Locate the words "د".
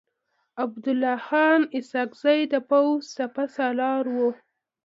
2.53-2.55